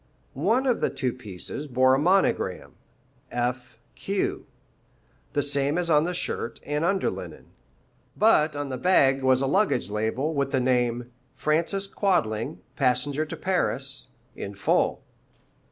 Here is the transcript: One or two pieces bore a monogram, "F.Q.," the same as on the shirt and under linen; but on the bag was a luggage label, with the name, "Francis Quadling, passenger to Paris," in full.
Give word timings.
One 0.33 0.65
or 0.65 0.89
two 0.89 1.13
pieces 1.13 1.67
bore 1.67 1.93
a 1.93 1.99
monogram, 1.99 2.71
"F.Q.," 3.31 4.47
the 5.33 5.43
same 5.43 5.77
as 5.77 5.91
on 5.91 6.05
the 6.05 6.13
shirt 6.15 6.59
and 6.65 6.83
under 6.83 7.11
linen; 7.11 7.51
but 8.17 8.55
on 8.55 8.69
the 8.69 8.77
bag 8.79 9.21
was 9.21 9.41
a 9.41 9.45
luggage 9.45 9.91
label, 9.91 10.33
with 10.33 10.51
the 10.51 10.59
name, 10.59 11.11
"Francis 11.35 11.85
Quadling, 11.85 12.61
passenger 12.75 13.27
to 13.27 13.37
Paris," 13.37 14.07
in 14.35 14.55
full. 14.55 15.03